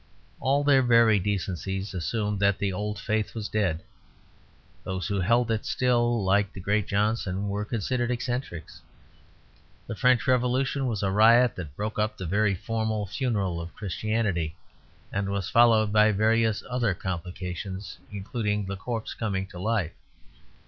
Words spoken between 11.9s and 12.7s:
up the very